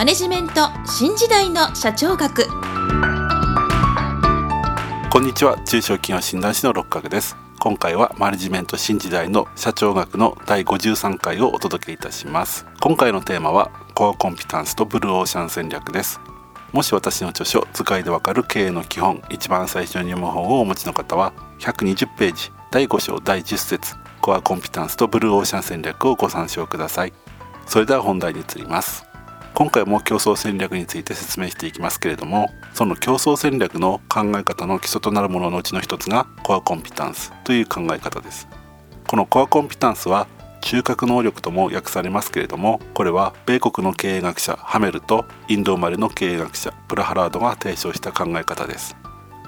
[0.00, 2.46] マネジメント新時代の社長学。
[5.10, 5.60] こんにちは。
[5.66, 7.36] 中小企業診断士の六角です。
[7.58, 12.64] 今回はマネジメント新時代の社長学の第53回をお届けいたします。
[12.80, 16.18] 今回のテーマはコアコンピタンスとブルーオーシャン戦略です。
[16.72, 27.12] もし私の著書図解でわかる経営の基本一番最初に読む本をお持ちの方は120ページ第5章第10節コアコンピタンスとブルーオーシャン戦略をご参照ください。
[27.66, 29.09] それでは本題に移ります。
[29.54, 38.48] 今回も競争戦略について説明していきますけれどもその競争戦略の考え方の基礎となるもののうちの一つがコアコンピタンスという考え方です。
[39.06, 40.28] このコアコンピタンスは
[40.60, 48.96] 中核能力とも訳されますけれどもこれは米国の経営学者ハメルとインド生まれの経営学者プラハラードが提唱した考え方です。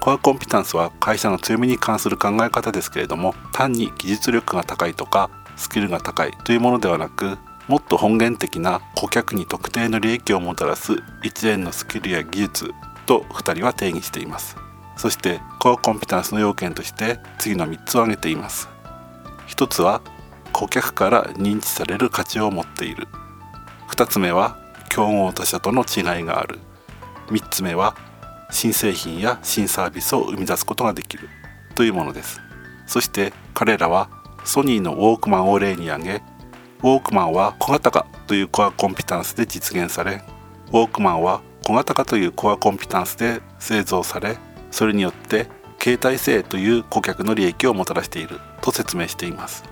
[0.00, 7.38] コアコンピタンスは会社の強みに関する考え方ですけれども単に技術力が高いとかスキルが高いというものではなく
[7.72, 12.74] もっと本源的な顧客に特定の利益をもたらす一連のスキルや技術
[13.06, 14.58] と2人は定義しています。
[14.98, 18.68] そしてコアコンピタンスの要件として次の3つを挙げています。
[19.48, 20.02] 1つは
[20.52, 23.08] 顧客から認知される価値を持っている。
[23.88, 24.58] 2つ目は
[24.90, 26.58] 競合他社との違いがある。
[27.28, 27.96] 3つ目は
[28.50, 31.30] 新製品や新サービスを生み出すことができる。
[31.74, 32.38] というものです。
[32.86, 34.10] そして彼らは
[34.44, 36.22] ソニーのウォークマンを例に挙げ
[36.82, 40.24] ウォークマンは小型化というコアコンピタンスで実現され
[40.68, 44.36] ウォークマンは小型化というコアコンピタンスで製造され
[44.72, 45.46] それによって
[45.80, 49.64] 携帯性という顧客の利益をもたらしていると説明しています。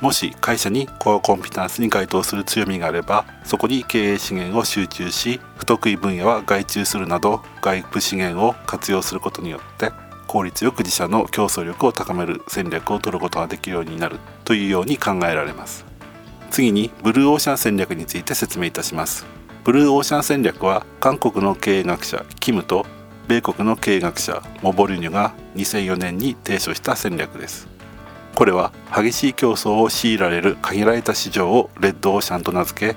[0.00, 9.92] もし会社にコアコンピタンスに該当する強みがあればそこに経営資源を集中し不得意分野は外注するなど外部資源を活用することによって
[10.26, 15.89] 効率よく自社の競争力を高める戦略を取ることができるようになるというように考えられます。
[16.50, 19.24] 次にブルーオーシャン戦略について説明いたします。
[19.64, 22.86] ブルーオーシャン戦略は韓国の経営学者キムと
[23.28, 27.68] 米国の経営学者モボリュニュが2004年に提唱した戦略です。
[28.34, 32.96] これは激しい競争を強いられる限られた市場をレッドオーシャンと名付け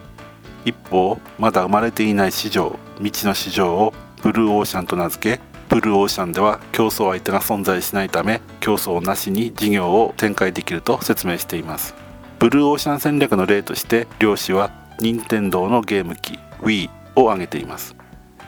[0.66, 11.94] 一方まだ生まれていない市場未知の市場をブルーオーシャンと名付けブルーオーシャンでは競争相手が存在しないため競争なしに事業を展開できると説明しています。
[12.44, 17.96] ブルーオーシャン戦略の例として漁師は任天堂のゲーム機 Wii を挙げています。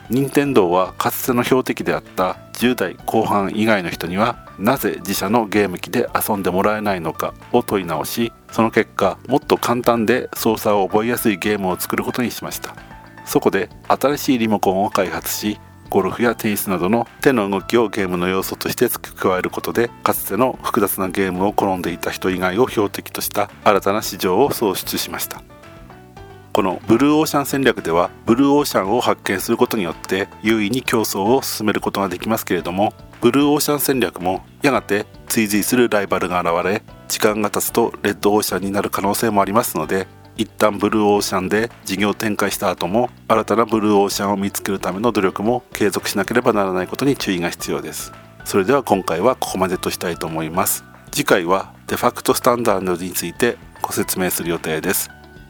[0.10, 12.76] 任天堂はかつての標的であった10代後半以外の人にはなぜ自社のゲーム機で遊んでもらえないのかを問い直しその結果もっと簡単で操作を覚えやすいゲームを作ることにしました。
[13.24, 15.58] そこで新しいリモコンを開発し
[15.96, 25.42] ゴルフやテニスなどの手の動きをゲームの要素として付け加えることでかつての複雑なゲームを好んでいた人以外を標的とした新たな市場を創出しました。
[26.52, 48.12] このブルーオーシャン戦略ではブルーオーシャンを発見することによって優位に競争を進めることができますけれどもブルーオーシャン戦略もやがて追随するライバルが現れ時間が経つとレッドオーシャンになる可能性もありますので一旦ブルーオーシャンで事業展開した後も新たなブルーオーシャンを見つけるための努力も継続しなければならないことに注意が必要です。
[48.44, 50.84] それでは今回はここまでとしたいと思います。
[51.12, 55.10] 次回はデファクトスタンダードについてご説明する予定です。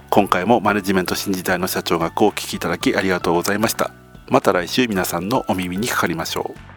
[0.09, 3.91] 今回もマネジメント新時代の社長学をお聞きいただきありがとうございました。
[4.29, 6.75] また来週皆さんのお耳にかかりましょう。